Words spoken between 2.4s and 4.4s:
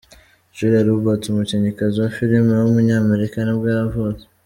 w’umunyamerika nibwo yavutse.